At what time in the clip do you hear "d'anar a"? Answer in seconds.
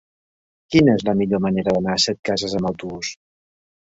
1.77-2.01